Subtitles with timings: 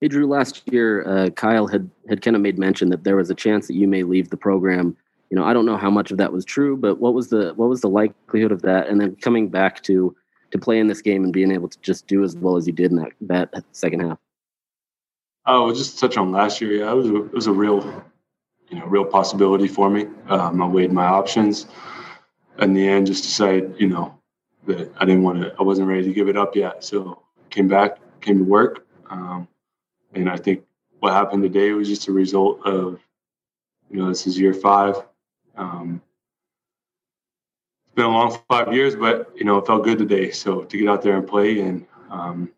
[0.00, 0.26] Hey, Drew.
[0.26, 3.66] Last year, uh, Kyle had had kind of made mention that there was a chance
[3.66, 4.96] that you may leave the program.
[5.28, 7.52] You know, I don't know how much of that was true, but what was the
[7.56, 8.88] what was the likelihood of that?
[8.88, 10.16] And then coming back to
[10.52, 12.72] to play in this game and being able to just do as well as you
[12.72, 13.12] did in that
[13.52, 14.18] that second half.
[15.44, 16.72] Oh, just touch on last year.
[16.72, 18.04] Yeah, it was a, it was a real,
[18.70, 20.06] you know, real possibility for me.
[20.28, 21.66] Um, I weighed my options.
[22.58, 24.18] In the end, just decided, you know,
[24.66, 25.54] that I didn't want to.
[25.58, 26.84] I wasn't ready to give it up yet.
[26.84, 28.86] So came back, came to work.
[29.10, 29.48] Um,
[30.14, 30.64] and I think
[31.00, 33.00] what happened today was just a result of,
[33.90, 34.96] you know, this is year five.
[35.56, 36.02] Um,
[37.86, 40.30] it's been a long five years, but you know, it felt good today.
[40.30, 42.50] So to get out there and play, and um,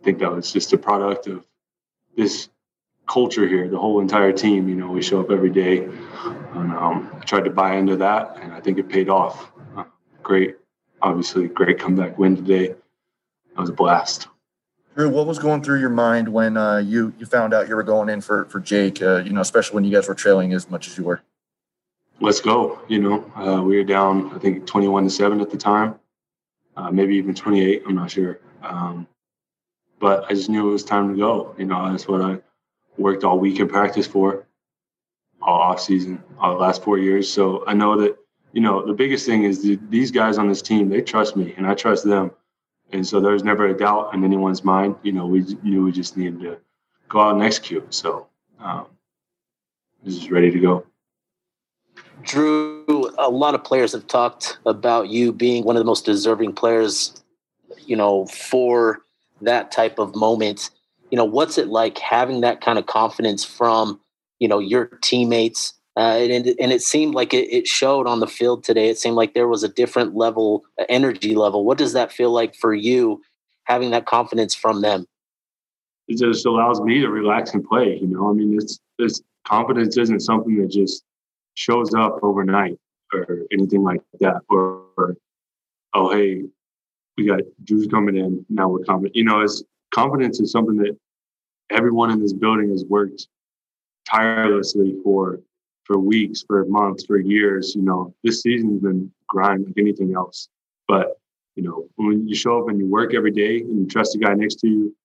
[0.00, 1.46] I think that was just a product of
[2.16, 2.48] this
[3.06, 3.68] culture here.
[3.68, 7.44] The whole entire team, you know, we show up every day, and um, I tried
[7.44, 9.50] to buy into that, and I think it paid off.
[9.76, 9.84] Uh,
[10.22, 10.56] great,
[11.02, 12.68] obviously, great comeback win today.
[12.68, 14.28] That was a blast.
[14.98, 17.84] Drew, what was going through your mind when uh, you you found out you were
[17.84, 19.00] going in for for Jake?
[19.00, 21.22] Uh, you know, especially when you guys were trailing as much as you were.
[22.20, 22.80] Let's go.
[22.88, 26.00] You know, uh, we were down, I think, twenty-one to seven at the time,
[26.76, 27.84] uh, maybe even twenty-eight.
[27.86, 29.06] I'm not sure, um,
[30.00, 31.54] but I just knew it was time to go.
[31.56, 32.38] You know, that's what I
[32.96, 34.48] worked all week in practice for,
[35.40, 37.30] all off season, all the last four years.
[37.30, 38.16] So I know that
[38.52, 40.88] you know the biggest thing is the, these guys on this team.
[40.88, 42.32] They trust me, and I trust them
[42.92, 44.96] and so there was never a doubt in anyone's mind.
[45.02, 46.58] You know, we knew we just needed to
[47.08, 47.92] go out and execute.
[47.92, 48.28] So
[48.60, 48.86] um,
[50.04, 50.86] just ready to go.
[52.22, 56.54] Drew, a lot of players have talked about you being one of the most deserving
[56.54, 57.22] players,
[57.86, 59.02] you know, for
[59.40, 60.70] that type of moment.
[61.10, 64.00] You know, what's it like having that kind of confidence from,
[64.40, 68.26] you know, your teammates uh, and, and it seemed like it, it, showed on the
[68.28, 68.88] field today.
[68.88, 71.64] It seemed like there was a different level, uh, energy level.
[71.64, 73.20] What does that feel like for you,
[73.64, 75.06] having that confidence from them?
[76.06, 77.98] It just allows me to relax and play.
[78.00, 81.02] You know, I mean, it's this confidence isn't something that just
[81.54, 82.78] shows up overnight
[83.12, 84.42] or anything like that.
[84.48, 85.16] Or, or
[85.94, 86.44] oh, hey,
[87.16, 88.46] we got Drew's coming in.
[88.48, 89.16] Now we're confident.
[89.16, 90.96] You know, it's confidence is something that
[91.70, 93.26] everyone in this building has worked
[94.08, 95.40] tirelessly for
[95.88, 97.74] for weeks, for months, for years.
[97.74, 100.48] You know, this season's been grind like anything else.
[100.86, 101.18] But
[101.56, 104.24] you know, when you show up and you work every day and you trust the
[104.24, 104.96] guy next to you,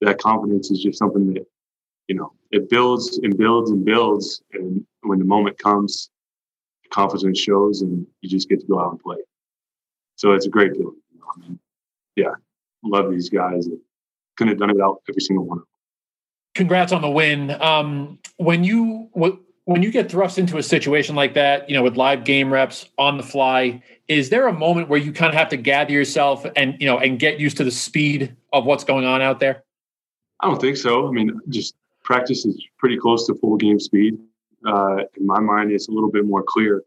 [0.00, 1.46] that confidence is just something that
[2.08, 4.42] you know it builds and builds and builds.
[4.54, 6.10] And when the moment comes,
[6.90, 9.18] confidence shows, and you just get to go out and play.
[10.16, 10.96] So it's a great feeling.
[11.22, 11.58] I mean,
[12.16, 12.32] yeah,
[12.82, 13.68] love these guys.
[14.36, 15.68] Couldn't have done it without every single one of them.
[16.54, 17.50] Congrats on the win.
[17.62, 21.82] Um, when you what when you get thrust into a situation like that, you know,
[21.82, 25.38] with live game reps on the fly, is there a moment where you kind of
[25.38, 28.84] have to gather yourself and, you know, and get used to the speed of what's
[28.84, 29.62] going on out there?
[30.40, 31.06] I don't think so.
[31.06, 34.18] I mean, just practice is pretty close to full game speed.
[34.66, 36.82] Uh, in my mind, it's a little bit more clear.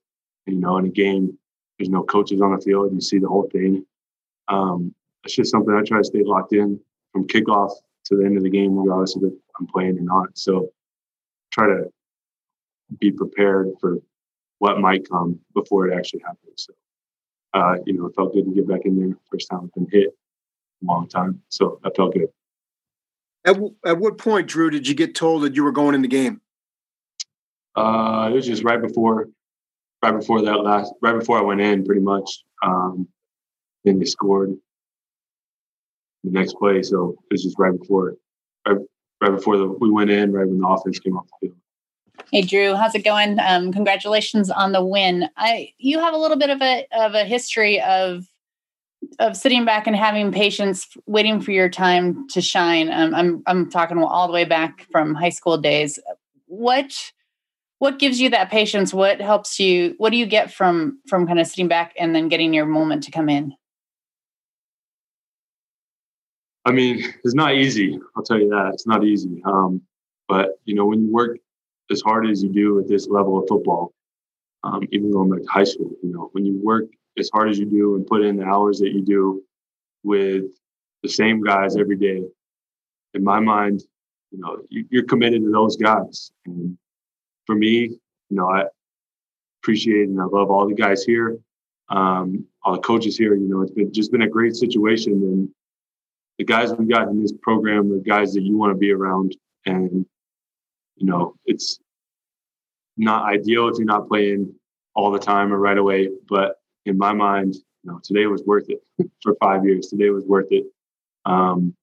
[0.46, 1.38] You know, in a game,
[1.80, 2.94] there's no coaches on the field.
[2.94, 3.86] You see the whole thing.
[4.50, 4.94] Um,
[5.24, 6.80] it's just something I try to stay locked in
[7.12, 7.72] from kickoff
[8.06, 10.38] to the end of the game, regardless of if I'm playing or not.
[10.38, 10.70] So
[11.52, 11.92] try to
[13.00, 14.00] be prepared for
[14.60, 16.68] what might come before it actually happens.
[16.68, 16.74] So,
[17.54, 19.18] uh, you know, it felt good to get back in there.
[19.32, 21.42] First time I've been hit a long time.
[21.50, 22.30] So that felt good.
[23.44, 26.02] At, w- at what point, Drew, did you get told that you were going in
[26.02, 26.42] the game?
[27.76, 29.28] Uh, it was just right before,
[30.02, 32.44] right before that last, right before I went in, pretty much.
[32.64, 33.08] Um,
[33.84, 34.56] then they scored
[36.24, 38.16] the next play, so it was just right before,
[38.68, 38.78] right,
[39.22, 41.60] right before the, we went in, right when the offense came off the field.
[42.32, 43.40] Hey Drew, how's it going?
[43.40, 45.30] Um, congratulations on the win.
[45.38, 48.28] I you have a little bit of a of a history of
[49.20, 52.92] of sitting back and having patience, waiting for your time to shine.
[52.92, 56.00] Um, I'm I'm talking all the way back from high school days.
[56.48, 57.12] What
[57.80, 58.94] what gives you that patience?
[58.94, 59.96] What helps you?
[59.98, 63.04] What do you get from from kind of sitting back and then getting your moment
[63.04, 63.54] to come in?
[66.66, 68.00] I mean, it's not easy.
[68.16, 69.42] I'll tell you that it's not easy.
[69.46, 69.82] Um,
[70.28, 71.38] but you know, when you work
[71.92, 73.94] as hard as you do at this level of football,
[74.64, 76.86] um, even going back to high school, you know, when you work
[77.18, 79.44] as hard as you do and put in the hours that you do
[80.04, 80.46] with
[81.04, 82.24] the same guys every day,
[83.14, 83.84] in my mind,
[84.32, 86.32] you know, you, are committed to those guys.
[86.46, 86.78] And
[87.46, 87.98] for me,
[88.30, 88.66] you know, I
[89.62, 91.38] appreciate and I love all the guys here,
[91.90, 93.36] um, all the coaches here.
[93.36, 95.50] You know, it's been just been a great situation, and
[96.38, 99.36] the guys we got in this program are guys that you want to be around.
[99.66, 100.06] And
[100.96, 101.80] you know, it's
[102.98, 104.54] not ideal if you're not playing
[104.94, 106.10] all the time or right away.
[106.30, 106.56] But
[106.86, 108.82] in my mind, you know, today was worth it
[109.22, 109.88] for five years.
[109.88, 110.66] Today was worth it.
[111.26, 111.76] Um,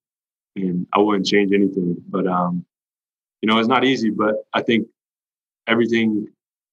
[0.57, 1.97] and I wouldn't change anything.
[2.09, 2.65] But um,
[3.41, 4.11] you know, it's not easy.
[4.11, 4.87] But I think
[5.67, 6.29] everything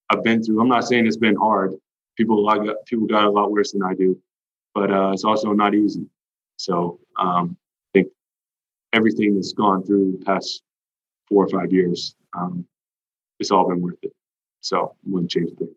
[0.10, 0.60] I've been through.
[0.62, 1.74] I'm not saying it's been hard.
[2.18, 4.20] People got people got a lot worse than I do,
[4.74, 6.06] but uh, it's also not easy.
[6.58, 7.56] So um,
[7.96, 8.08] I think
[8.92, 10.64] everything that's gone through the past
[11.30, 12.66] four or five years, um,
[13.40, 14.14] it's all been worth it.
[14.62, 15.76] So wouldn't change a thing.